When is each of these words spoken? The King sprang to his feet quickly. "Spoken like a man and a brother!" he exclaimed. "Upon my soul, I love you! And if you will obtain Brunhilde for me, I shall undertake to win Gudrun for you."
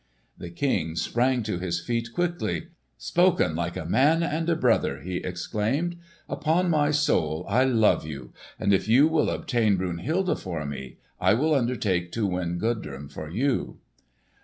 The 0.35 0.49
King 0.49 0.95
sprang 0.95 1.43
to 1.43 1.59
his 1.59 1.79
feet 1.79 2.11
quickly. 2.11 2.69
"Spoken 2.97 3.53
like 3.55 3.77
a 3.77 3.85
man 3.85 4.23
and 4.23 4.49
a 4.49 4.55
brother!" 4.55 4.99
he 5.01 5.17
exclaimed. 5.17 5.95
"Upon 6.27 6.71
my 6.71 6.89
soul, 6.89 7.45
I 7.47 7.65
love 7.65 8.03
you! 8.03 8.33
And 8.59 8.73
if 8.73 8.87
you 8.87 9.07
will 9.07 9.29
obtain 9.29 9.77
Brunhilde 9.77 10.41
for 10.41 10.65
me, 10.65 10.97
I 11.19 11.33
shall 11.35 11.53
undertake 11.53 12.11
to 12.13 12.25
win 12.25 12.57
Gudrun 12.57 13.09
for 13.09 13.29
you." 13.29 13.77